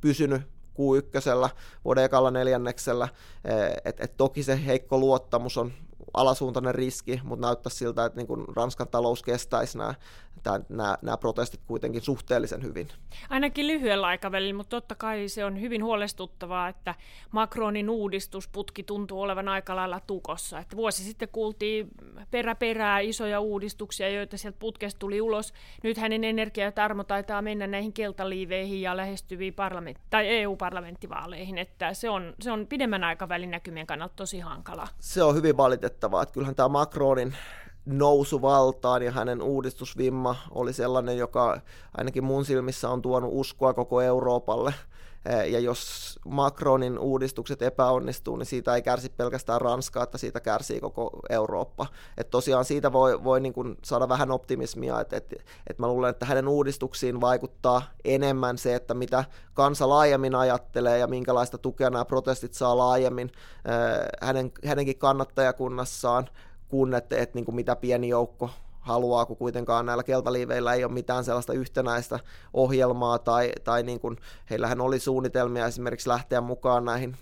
pysynyt 0.00 0.42
Q1 0.70 1.50
vuoden 1.84 2.04
ekalla 2.04 2.30
neljänneksellä, 2.30 3.08
että 3.84 4.04
et 4.04 4.16
toki 4.16 4.42
se 4.42 4.66
heikko 4.66 4.98
luottamus 4.98 5.58
on 5.58 5.72
alasuuntainen 6.14 6.74
riski, 6.74 7.20
mutta 7.24 7.46
näyttää 7.46 7.70
siltä, 7.70 8.04
että 8.04 8.16
niin 8.16 8.26
kuin 8.26 8.44
Ranskan 8.56 8.88
talous 8.88 9.22
kestäisi 9.22 9.78
nämä, 9.78 9.94
nämä, 10.68 10.98
nämä 11.02 11.16
protestit 11.16 11.60
kuitenkin 11.66 12.02
suhteellisen 12.02 12.62
hyvin. 12.62 12.88
Ainakin 13.30 13.66
lyhyellä 13.66 14.06
aikavälillä, 14.06 14.54
mutta 14.54 14.76
totta 14.76 14.94
kai 14.94 15.28
se 15.28 15.44
on 15.44 15.60
hyvin 15.60 15.84
huolestuttavaa, 15.84 16.68
että 16.68 16.94
Macronin 17.30 17.90
uudistusputki 17.90 18.82
tuntuu 18.82 19.22
olevan 19.22 19.48
aika 19.48 19.76
lailla 19.76 20.00
tukossa. 20.00 20.58
Että 20.58 20.76
vuosi 20.76 21.04
sitten 21.04 21.28
kuultiin 21.32 21.88
perä 22.30 22.54
perää 22.54 23.00
isoja 23.00 23.40
uudistuksia, 23.40 24.08
joita 24.08 24.36
sieltä 24.36 24.58
putkesta 24.58 24.98
tuli 24.98 25.20
ulos. 25.20 25.52
Nyt 25.82 25.96
hänen 25.96 26.24
energia 26.24 26.64
ja 26.64 26.72
tarmo 26.72 27.04
taitaa 27.04 27.42
mennä 27.42 27.66
näihin 27.66 27.92
keltaliiveihin 27.92 28.82
ja 28.82 28.96
lähestyviin 28.96 29.54
parlament- 29.54 30.00
tai 30.10 30.28
EU-parlamenttivaaleihin, 30.28 31.58
että 31.58 31.94
se 31.94 32.10
on, 32.10 32.34
se 32.40 32.52
on 32.52 32.66
pidemmän 32.66 33.04
aikavälin 33.04 33.50
näkymien 33.50 33.86
kannalta 33.86 34.14
tosi 34.16 34.40
hankala. 34.40 34.88
Se 34.98 35.22
on 35.22 35.34
hyvin 35.34 35.56
valitettavaa, 35.56 36.22
että 36.22 36.32
kyllähän 36.32 36.54
tämä 36.54 36.68
Macronin 36.68 37.34
nousu 37.84 38.42
valtaan 38.42 39.02
ja 39.02 39.12
hänen 39.12 39.42
uudistusvimma 39.42 40.36
oli 40.50 40.72
sellainen, 40.72 41.18
joka 41.18 41.60
ainakin 41.96 42.24
mun 42.24 42.44
silmissä 42.44 42.90
on 42.90 43.02
tuonut 43.02 43.30
uskoa 43.32 43.74
koko 43.74 44.00
Euroopalle. 44.00 44.74
Ja 45.24 45.60
jos 45.60 46.18
Macronin 46.28 46.98
uudistukset 46.98 47.62
epäonnistuu, 47.62 48.36
niin 48.36 48.46
siitä 48.46 48.74
ei 48.74 48.82
kärsi 48.82 49.08
pelkästään 49.16 49.60
Ranska, 49.60 50.02
että 50.02 50.18
siitä 50.18 50.40
kärsii 50.40 50.80
koko 50.80 51.10
Eurooppa. 51.30 51.86
Et 52.16 52.30
tosiaan 52.30 52.64
siitä 52.64 52.92
voi, 52.92 53.24
voi 53.24 53.40
niin 53.40 53.52
kuin 53.52 53.76
saada 53.84 54.08
vähän 54.08 54.30
optimismia, 54.30 55.00
että 55.00 55.16
et, 55.16 55.34
et 55.66 55.78
mä 55.78 55.88
luulen, 55.88 56.10
että 56.10 56.26
hänen 56.26 56.48
uudistuksiin 56.48 57.20
vaikuttaa 57.20 57.82
enemmän 58.04 58.58
se, 58.58 58.74
että 58.74 58.94
mitä 58.94 59.24
kansa 59.54 59.88
laajemmin 59.88 60.34
ajattelee 60.34 60.98
ja 60.98 61.06
minkälaista 61.06 61.58
tukea 61.58 61.90
nämä 61.90 62.04
protestit 62.04 62.54
saa 62.54 62.78
laajemmin 62.78 63.30
hänen, 64.22 64.52
hänenkin 64.64 64.98
kannattajakunnassaan 64.98 66.28
kuin 66.70 66.94
että, 66.94 67.16
että 67.16 67.34
niin 67.34 67.44
kuin 67.44 67.54
mitä 67.54 67.76
pieni 67.76 68.08
joukko 68.08 68.50
haluaa, 68.80 69.26
kun 69.26 69.36
kuitenkaan 69.36 69.86
näillä 69.86 70.02
keltaliiveillä 70.02 70.74
ei 70.74 70.84
ole 70.84 70.92
mitään 70.92 71.24
sellaista 71.24 71.52
yhtenäistä 71.52 72.20
ohjelmaa, 72.54 73.18
tai, 73.18 73.52
tai 73.64 73.82
niin 73.82 74.00
kuin, 74.00 74.16
heillähän 74.50 74.80
oli 74.80 74.98
suunnitelmia 74.98 75.66
esimerkiksi 75.66 76.08
lähteä 76.08 76.40
mukaan 76.40 76.84
näihin 76.84 77.16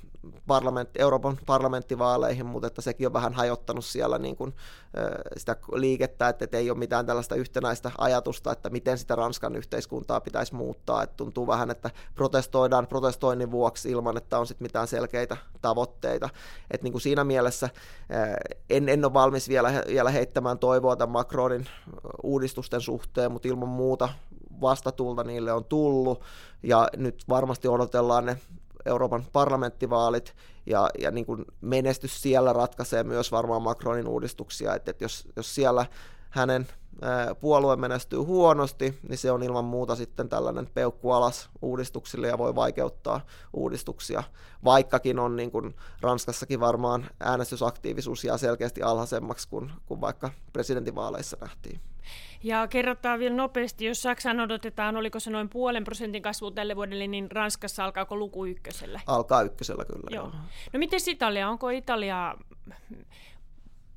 parlamentti, 0.46 1.02
Euroopan 1.02 1.38
parlamenttivaaleihin, 1.46 2.46
mutta 2.46 2.66
että 2.66 2.82
sekin 2.82 3.06
on 3.06 3.12
vähän 3.12 3.34
hajottanut 3.34 3.84
siellä 3.84 4.18
niin 4.18 4.36
kuin, 4.36 4.54
sitä 5.36 5.56
liikettä, 5.72 6.28
että, 6.28 6.58
ei 6.58 6.70
ole 6.70 6.78
mitään 6.78 7.06
tällaista 7.06 7.34
yhtenäistä 7.34 7.90
ajatusta, 7.98 8.52
että 8.52 8.70
miten 8.70 8.98
sitä 8.98 9.14
Ranskan 9.16 9.56
yhteiskuntaa 9.56 10.20
pitäisi 10.20 10.54
muuttaa. 10.54 11.02
Että 11.02 11.16
tuntuu 11.16 11.46
vähän, 11.46 11.70
että 11.70 11.90
protestoidaan 12.14 12.86
protestoinnin 12.86 13.50
vuoksi 13.50 13.90
ilman, 13.90 14.16
että 14.16 14.38
on 14.38 14.46
sit 14.46 14.60
mitään 14.60 14.88
selkeitä 14.88 15.36
tavoitteita. 15.62 16.28
Että 16.70 16.84
niin 16.84 16.92
kuin 16.92 17.02
siinä 17.02 17.24
mielessä 17.24 17.68
en, 18.70 18.88
en 18.88 19.04
ole 19.04 19.12
valmis 19.12 19.48
vielä, 19.48 19.82
vielä 19.88 20.10
heittämään 20.10 20.58
toivoa 20.58 20.96
tämän 20.96 21.12
Macronin 21.12 21.68
uudistusten 22.22 22.80
suhteen, 22.80 23.32
mutta 23.32 23.48
ilman 23.48 23.68
muuta 23.68 24.08
vastatulta 24.60 25.24
niille 25.24 25.52
on 25.52 25.64
tullut, 25.64 26.20
ja 26.62 26.88
nyt 26.96 27.24
varmasti 27.28 27.68
odotellaan 27.68 28.26
ne 28.26 28.38
Euroopan 28.86 29.24
parlamenttivaalit, 29.32 30.36
ja, 30.66 30.90
ja 30.98 31.10
niin 31.10 31.26
kuin 31.26 31.44
menestys 31.60 32.22
siellä 32.22 32.52
ratkaisee 32.52 33.04
myös 33.04 33.32
varmaan 33.32 33.62
Macronin 33.62 34.08
uudistuksia, 34.08 34.74
että, 34.74 34.90
että 34.90 35.04
jos, 35.04 35.28
jos 35.36 35.54
siellä 35.54 35.86
hänen 36.30 36.68
puolue 37.40 37.76
menestyy 37.76 38.18
huonosti, 38.18 38.98
niin 39.08 39.18
se 39.18 39.30
on 39.30 39.42
ilman 39.42 39.64
muuta 39.64 39.96
sitten 39.96 40.28
tällainen 40.28 40.66
peukku 40.74 41.10
alas 41.10 41.50
uudistuksille 41.62 42.28
ja 42.28 42.38
voi 42.38 42.54
vaikeuttaa 42.54 43.20
uudistuksia, 43.52 44.22
vaikkakin 44.64 45.18
on 45.18 45.36
niin 45.36 45.50
kuin 45.50 45.74
Ranskassakin 46.00 46.60
varmaan 46.60 47.06
äänestysaktiivisuus 47.20 48.24
jää 48.24 48.38
selkeästi 48.38 48.82
alhaisemmaksi 48.82 49.48
kuin, 49.48 49.72
kuin 49.86 50.00
vaikka 50.00 50.30
presidentinvaaleissa 50.52 51.36
nähtiin. 51.40 51.80
Ja 52.42 52.66
kerrotaan 52.66 53.18
vielä 53.18 53.34
nopeasti, 53.34 53.84
jos 53.84 54.02
Saksan 54.02 54.40
odotetaan, 54.40 54.96
oliko 54.96 55.20
se 55.20 55.30
noin 55.30 55.48
puolen 55.48 55.84
prosentin 55.84 56.22
kasvu 56.22 56.50
tälle 56.50 56.76
vuodelle, 56.76 57.06
niin 57.06 57.30
Ranskassa 57.30 57.84
alkaako 57.84 58.16
luku 58.16 58.46
ykkösellä? 58.46 59.00
Alkaa 59.06 59.42
ykkösellä 59.42 59.84
kyllä. 59.84 60.16
Joo. 60.16 60.32
No 60.72 60.78
miten 60.78 61.00
Italia? 61.06 61.48
Onko 61.48 61.70
Italia 61.70 62.34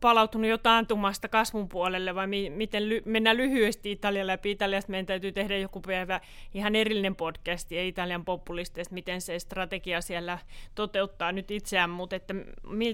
palautunut 0.02 0.50
jo 0.50 0.58
taantumasta 0.58 1.28
kasvun 1.28 1.70
puolelle, 1.70 2.16
vai 2.16 2.28
mi- 2.28 2.50
miten 2.50 2.90
ly- 2.90 3.02
mennään 3.06 3.38
lyhyesti 3.38 3.92
Italian 3.92 4.28
läpi? 4.28 4.52
Italiasta 4.52 4.92
meidän 4.92 5.06
täytyy 5.06 5.32
tehdä 5.32 5.58
joku 5.58 5.82
päivä 5.82 6.22
ihan 6.54 6.76
erillinen 6.76 7.16
podcast 7.16 7.72
ja 7.72 7.84
Italian 7.84 8.26
populisteista, 8.26 8.94
miten 8.94 9.22
se 9.22 9.40
strategia 9.40 10.02
siellä 10.02 10.38
toteuttaa 10.76 11.32
nyt 11.32 11.52
itseään, 11.52 11.90
mutta 11.90 12.16
että 12.16 12.36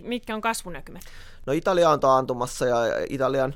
mitkä 0.04 0.36
on 0.36 0.42
kasvunäkymät? 0.42 1.02
No 1.46 1.54
Italia 1.54 1.90
on 1.90 2.00
taantumassa 2.00 2.66
ja 2.66 2.78
Italian 3.10 3.54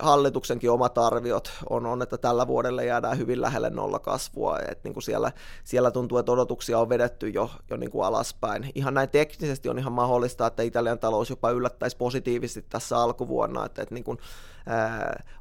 hallituksenkin 0.00 0.70
omat 0.70 0.98
arviot 0.98 1.52
on, 1.70 1.86
on 1.86 2.02
että 2.02 2.18
tällä 2.18 2.46
vuodella 2.46 2.82
jäädään 2.82 3.18
hyvin 3.18 3.40
lähelle 3.40 3.70
nolla 3.70 3.98
kasvua, 3.98 4.58
että 4.58 4.80
niin 4.84 4.92
kuin 4.94 5.02
siellä, 5.02 5.32
siellä 5.64 5.90
tuntuu, 5.90 6.18
että 6.18 6.32
odotuksia 6.32 6.78
on 6.78 6.88
vedetty 6.88 7.28
jo, 7.28 7.50
jo 7.70 7.76
niin 7.76 7.90
kuin 7.90 8.06
alaspäin. 8.06 8.70
Ihan 8.74 8.94
näin 8.94 9.08
teknisesti 9.08 9.68
on 9.68 9.78
ihan 9.78 9.92
mahdollista, 9.92 10.46
että 10.46 10.62
Italian 10.62 10.98
talous 10.98 11.30
jopa 11.30 11.50
yllättäisi 11.50 11.96
positiivisesti 11.96 12.64
tässä 12.68 12.89
tässä 12.90 13.02
alkuvuonna, 13.02 13.66
että, 13.66 13.82
että 13.82 13.94
niin 13.94 14.04
kuin, 14.04 14.18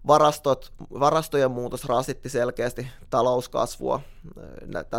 varastot, 0.08 0.74
varastojen 1.00 1.52
muutos 1.52 1.86
rasitti 1.86 2.30
selkeästi 2.30 2.88
talouskasvua 3.10 4.02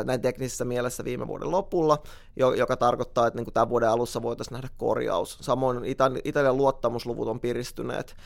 näin 0.05 0.21
teknisessä 0.21 0.65
mielessä 0.65 1.05
viime 1.05 1.27
vuoden 1.27 1.51
lopulla, 1.51 2.03
joka 2.37 2.77
tarkoittaa, 2.77 3.27
että 3.27 3.41
niin 3.41 3.53
tämän 3.53 3.69
vuoden 3.69 3.89
alussa 3.89 4.23
voitaisiin 4.23 4.53
nähdä 4.53 4.69
korjaus. 4.77 5.39
Samoin 5.41 5.85
Italian 6.25 6.57
luottamusluvut 6.57 7.29
on 7.29 7.41
piristyneet, 7.41 8.17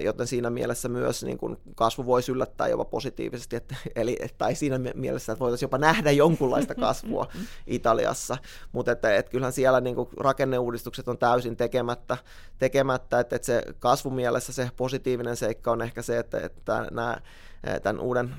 joten 0.00 0.26
siinä 0.26 0.50
mielessä 0.50 0.88
myös 0.88 1.24
niin 1.24 1.38
kuin 1.38 1.56
kasvu 1.74 2.06
voisi 2.06 2.32
yllättää 2.32 2.68
jopa 2.68 2.84
positiivisesti, 2.84 3.56
että, 3.56 3.76
eli, 3.96 4.18
tai 4.38 4.54
siinä 4.54 4.78
mielessä, 4.94 5.32
että 5.32 5.40
voitaisiin 5.40 5.66
jopa 5.66 5.78
nähdä 5.78 6.10
jonkunlaista 6.10 6.74
kasvua 6.74 7.28
Italiassa, 7.66 8.36
mutta 8.72 8.92
että, 8.92 9.16
että 9.16 9.30
kyllähän 9.30 9.52
siellä 9.52 9.80
niin 9.80 9.96
kuin 9.96 10.08
rakenneuudistukset 10.16 11.08
on 11.08 11.18
täysin 11.18 11.56
tekemättä, 11.56 12.16
tekemättä 12.58 13.20
että, 13.20 13.36
että 13.36 13.46
se 13.46 13.62
kasvumielessä 13.78 14.52
se 14.52 14.70
positiivinen 14.76 15.36
seikka 15.36 15.72
on 15.72 15.82
ehkä 15.82 16.02
se, 16.02 16.18
että, 16.18 16.40
että 16.40 16.86
nämä, 16.90 17.16
tämän 17.82 18.00
uuden 18.00 18.34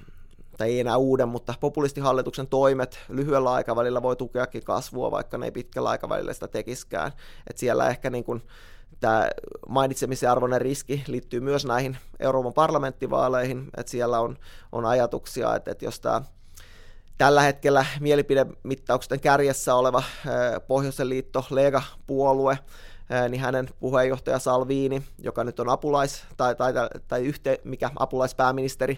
tai 0.58 0.70
ei 0.70 0.80
enää 0.80 0.98
uuden, 0.98 1.28
mutta 1.28 1.54
populistihallituksen 1.60 2.48
toimet 2.48 3.00
lyhyellä 3.10 3.52
aikavälillä 3.54 4.02
voi 4.02 4.16
tukeakin 4.16 4.64
kasvua, 4.64 5.12
vaikka 5.12 5.38
ne 5.38 5.46
ei 5.46 5.52
pitkällä 5.52 5.90
aikavälillä 5.90 6.34
sitä 6.34 6.48
tekiskään. 6.48 7.12
Et 7.50 7.58
siellä 7.58 7.90
ehkä 7.90 8.10
niin 8.10 8.24
kuin 8.24 8.42
tämä 9.00 9.30
mainitsemisen 9.70 10.32
arvoinen 10.32 10.62
riski 10.62 11.04
liittyy 11.08 11.40
myös 11.40 11.66
näihin 11.66 11.98
Euroopan 12.20 12.54
parlamenttivaaleihin, 12.54 13.70
että 13.78 13.92
siellä 13.92 14.20
on, 14.20 14.38
on 14.72 14.86
ajatuksia, 14.86 15.56
että, 15.56 15.72
että 15.72 15.86
jos 15.86 16.00
tämä 16.00 16.22
tällä 17.18 17.42
hetkellä 17.42 17.86
mielipidemittauksien 18.00 19.20
kärjessä 19.20 19.76
oleva 19.76 20.04
Pohjoisen 20.68 21.10
liitto, 21.10 21.46
Lega-puolue, 21.50 22.58
niin 23.30 23.42
hänen 23.42 23.70
puheenjohtaja 23.80 24.40
Salviini, 24.40 25.04
joka 25.22 25.44
nyt 25.44 25.60
on 25.60 25.70
apulais, 25.70 26.26
tai, 26.38 26.56
tai, 26.56 26.74
tai 27.08 27.26
yhte, 27.26 27.62
mikä 27.64 27.92
apulaispääministeri 27.96 28.98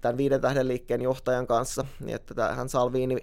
tämän 0.00 0.16
viiden 0.16 0.40
tähden 0.40 0.68
liikkeen 0.68 1.02
johtajan 1.02 1.46
kanssa, 1.46 1.84
niin 2.00 2.16
että 2.16 2.54
hän 2.54 2.68
Salviini, 2.68 3.16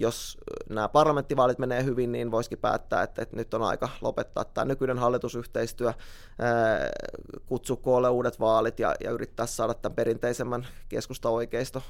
jos 0.00 0.38
nämä 0.70 0.88
parlamenttivaalit 0.88 1.58
menee 1.58 1.84
hyvin, 1.84 2.12
niin 2.12 2.30
voisikin 2.30 2.58
päättää, 2.58 3.02
että, 3.02 3.22
että 3.22 3.36
nyt 3.36 3.54
on 3.54 3.62
aika 3.62 3.88
lopettaa 4.00 4.44
tämä 4.44 4.64
nykyinen 4.64 4.98
hallitusyhteistyö, 4.98 5.92
kutsua 7.46 7.76
koolle 7.76 8.08
uudet 8.08 8.40
vaalit 8.40 8.78
ja, 8.78 8.94
ja 9.04 9.10
yrittää 9.10 9.46
saada 9.46 9.74
tämän 9.74 9.96
perinteisemmän 9.96 10.66
keskusta-oikeisto 10.88 11.82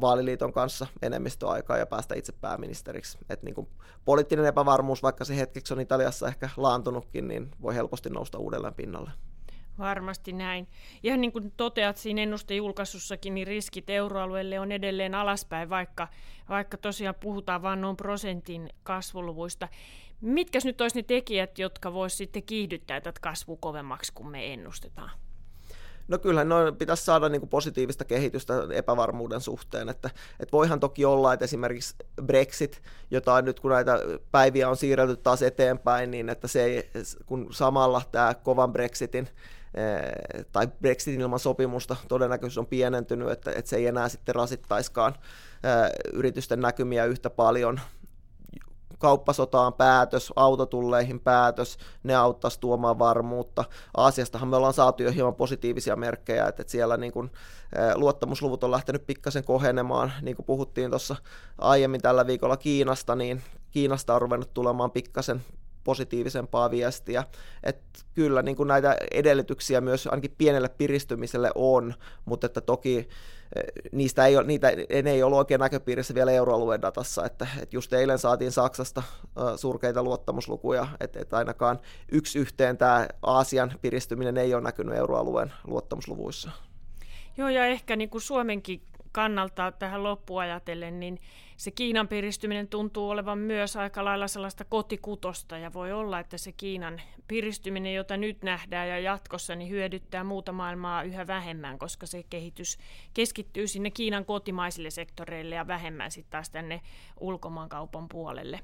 vaaliliiton 0.00 0.52
kanssa 0.52 0.86
enemmistöaikaa 1.02 1.78
ja 1.78 1.86
päästä 1.86 2.14
itse 2.14 2.32
pääministeriksi. 2.32 3.18
Et 3.28 3.42
niin 3.42 3.54
kuin 3.54 3.68
poliittinen 4.04 4.46
epävarmuus, 4.46 5.02
vaikka 5.02 5.24
se 5.24 5.36
hetkeksi 5.36 5.74
on 5.74 5.80
Italiassa 5.80 6.28
ehkä 6.28 6.48
laantunutkin, 6.56 7.28
niin 7.28 7.50
voi 7.62 7.74
helposti 7.74 8.10
nousta 8.10 8.38
uudelleen 8.38 8.74
pinnalle. 8.74 9.10
Varmasti 9.78 10.32
näin. 10.32 10.68
Ja 11.02 11.16
niin 11.16 11.32
kuin 11.32 11.52
toteat 11.56 11.96
siinä 11.96 12.22
ennustejulkaisussakin, 12.22 13.34
niin 13.34 13.46
riskit 13.46 13.90
euroalueelle 13.90 14.60
on 14.60 14.72
edelleen 14.72 15.14
alaspäin, 15.14 15.70
vaikka, 15.70 16.08
vaikka 16.48 16.76
tosiaan 16.76 17.14
puhutaan 17.20 17.62
vain 17.62 17.80
noin 17.80 17.96
prosentin 17.96 18.70
kasvuluvuista. 18.82 19.68
Mitkä 20.20 20.58
nyt 20.64 20.80
olisi 20.80 20.98
ne 20.98 21.02
tekijät, 21.02 21.58
jotka 21.58 21.92
voisivat 21.92 22.18
sitten 22.18 22.42
kiihdyttää 22.42 23.00
tätä 23.00 23.20
kasvua 23.20 23.56
kovemmaksi 23.60 24.12
kuin 24.14 24.28
me 24.28 24.52
ennustetaan? 24.52 25.10
No 26.10 26.18
kyllähän 26.18 26.48
noin 26.48 26.76
pitäisi 26.76 27.04
saada 27.04 27.28
niin 27.28 27.40
kuin 27.40 27.50
positiivista 27.50 28.04
kehitystä 28.04 28.54
epävarmuuden 28.74 29.40
suhteen, 29.40 29.88
että, 29.88 30.10
että 30.40 30.52
voihan 30.52 30.80
toki 30.80 31.04
olla, 31.04 31.32
että 31.32 31.44
esimerkiksi 31.44 31.94
Brexit, 32.22 32.82
jota 33.10 33.42
nyt 33.42 33.60
kun 33.60 33.70
näitä 33.70 33.98
päiviä 34.30 34.68
on 34.68 34.76
siirretty 34.76 35.16
taas 35.16 35.42
eteenpäin, 35.42 36.10
niin 36.10 36.28
että 36.28 36.48
se 36.48 36.64
ei, 36.64 36.90
kun 37.26 37.48
samalla 37.50 38.02
tämä 38.12 38.34
kovan 38.34 38.72
Brexitin 38.72 39.28
eh, 39.74 40.44
tai 40.52 40.68
Brexitin 40.80 41.20
ilman 41.20 41.38
sopimusta 41.38 41.96
todennäköisyys 42.08 42.58
on 42.58 42.66
pienentynyt, 42.66 43.30
että, 43.30 43.50
että 43.50 43.68
se 43.68 43.76
ei 43.76 43.86
enää 43.86 44.08
sitten 44.08 44.34
rasittaiskaan 44.34 45.14
eh, 45.14 46.12
yritysten 46.12 46.60
näkymiä 46.60 47.04
yhtä 47.04 47.30
paljon, 47.30 47.80
kauppasotaan 49.00 49.72
päätös, 49.72 50.32
autotulleihin 50.36 51.20
päätös, 51.20 51.78
ne 52.02 52.14
auttaisi 52.14 52.60
tuomaan 52.60 52.98
varmuutta. 52.98 53.64
Aasiastahan 53.96 54.48
me 54.48 54.56
ollaan 54.56 54.74
saatu 54.74 55.02
jo 55.02 55.10
hieman 55.10 55.34
positiivisia 55.34 55.96
merkkejä, 55.96 56.46
että, 56.46 56.64
siellä 56.66 56.96
niin 56.96 57.12
kuin, 57.12 57.30
luottamusluvut 57.94 58.64
on 58.64 58.70
lähtenyt 58.70 59.06
pikkasen 59.06 59.44
kohenemaan, 59.44 60.12
niin 60.22 60.36
kuin 60.36 60.46
puhuttiin 60.46 60.90
tuossa 60.90 61.16
aiemmin 61.58 62.00
tällä 62.00 62.26
viikolla 62.26 62.56
Kiinasta, 62.56 63.14
niin 63.16 63.42
Kiinasta 63.70 64.14
on 64.14 64.22
ruvennut 64.22 64.54
tulemaan 64.54 64.90
pikkasen 64.90 65.42
positiivisempaa 65.84 66.70
viestiä. 66.70 67.24
Että 67.62 68.00
kyllä 68.14 68.42
niin 68.42 68.56
kuin 68.56 68.66
näitä 68.66 68.96
edellytyksiä 69.10 69.80
myös 69.80 70.06
ainakin 70.06 70.34
pienelle 70.38 70.68
piristymiselle 70.68 71.50
on, 71.54 71.94
mutta 72.24 72.46
että 72.46 72.60
toki 72.60 72.98
eh, 72.98 73.08
niistä 73.92 74.26
ei 74.26 74.36
ole, 74.36 74.46
niitä 74.46 74.72
ne 75.02 75.10
ei 75.10 75.22
ole 75.22 75.36
oikein 75.36 75.60
näköpiirissä 75.60 76.14
vielä 76.14 76.30
euroalueen 76.30 76.82
datassa, 76.82 77.24
että, 77.24 77.46
että 77.62 77.76
just 77.76 77.92
eilen 77.92 78.18
saatiin 78.18 78.52
Saksasta 78.52 79.02
surkeita 79.56 80.02
luottamuslukuja, 80.02 80.86
että, 81.00 81.20
että 81.20 81.36
ainakaan 81.36 81.80
yksi 82.12 82.38
yhteen 82.38 82.78
tämä 82.78 83.08
Aasian 83.22 83.72
piristyminen 83.80 84.36
ei 84.36 84.54
ole 84.54 84.62
näkynyt 84.62 84.96
euroalueen 84.96 85.52
luottamusluvuissa. 85.66 86.50
Joo, 87.36 87.48
ja 87.48 87.66
ehkä 87.66 87.96
niin 87.96 88.10
kuin 88.10 88.22
Suomenkin 88.22 88.82
kannalta 89.12 89.72
tähän 89.72 90.02
loppuajatellen, 90.02 91.00
niin 91.00 91.20
se 91.56 91.70
Kiinan 91.70 92.08
piristyminen 92.08 92.68
tuntuu 92.68 93.10
olevan 93.10 93.38
myös 93.38 93.76
aika 93.76 94.04
lailla 94.04 94.28
sellaista 94.28 94.64
kotikutosta 94.64 95.58
ja 95.58 95.72
voi 95.72 95.92
olla, 95.92 96.20
että 96.20 96.38
se 96.38 96.52
Kiinan 96.52 97.00
piristyminen, 97.28 97.94
jota 97.94 98.16
nyt 98.16 98.42
nähdään 98.42 98.88
ja 98.88 98.98
jatkossa, 98.98 99.54
niin 99.54 99.70
hyödyttää 99.70 100.24
muuta 100.24 100.52
maailmaa 100.52 101.02
yhä 101.02 101.26
vähemmän, 101.26 101.78
koska 101.78 102.06
se 102.06 102.22
kehitys 102.30 102.78
keskittyy 103.14 103.66
sinne 103.66 103.90
Kiinan 103.90 104.24
kotimaisille 104.24 104.90
sektoreille 104.90 105.54
ja 105.54 105.66
vähemmän 105.66 106.10
sitten 106.10 106.30
taas 106.30 106.50
tänne 106.50 106.80
ulkomaankaupan 107.20 108.08
puolelle. 108.08 108.60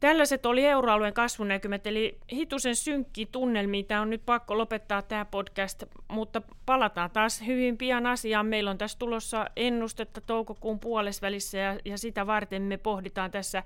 Tällaiset 0.00 0.46
oli 0.46 0.66
euroalueen 0.66 1.14
kasvunäkymät, 1.14 1.86
eli 1.86 2.18
hitusen 2.32 2.76
synkki 2.76 3.26
tunnelmi. 3.26 3.82
Tämä 3.82 4.00
on 4.00 4.10
nyt 4.10 4.22
pakko 4.26 4.58
lopettaa 4.58 5.02
tämä 5.02 5.24
podcast, 5.24 5.82
mutta 6.08 6.42
palataan 6.66 7.10
taas 7.10 7.42
hyvin 7.46 7.78
pian 7.78 8.06
asiaan. 8.06 8.46
Meillä 8.46 8.70
on 8.70 8.78
tässä 8.78 8.98
tulossa 8.98 9.46
ennustetta 9.56 10.20
toukokuun 10.20 10.80
puolesvälissä 10.80 11.58
ja, 11.58 11.78
ja 11.84 11.98
sitä 11.98 12.26
varten 12.26 12.62
me 12.62 12.76
pohditaan 12.76 13.30
tässä, 13.30 13.62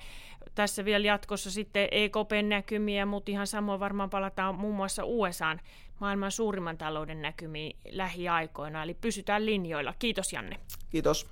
tässä 0.55 0.85
vielä 0.85 1.07
jatkossa 1.07 1.51
sitten 1.51 1.89
EKPn 1.91 2.49
näkymiä, 2.49 3.07
mutta 3.07 3.31
ihan 3.31 3.47
samoin 3.47 3.81
varmaan 3.81 4.11
palataan 4.11 4.55
muun 4.55 4.77
muassa 4.77 5.03
USAn 5.05 5.61
maailman 6.01 6.31
suurimman 6.31 6.79
talouden 6.79 7.23
näkymiin 7.23 7.77
lähiaikoina, 7.91 8.83
eli 8.83 8.95
pysytään 8.95 9.47
linjoilla. 9.47 9.95
Kiitos 9.99 10.33
Janne. 10.33 10.57
Kiitos. 10.91 11.31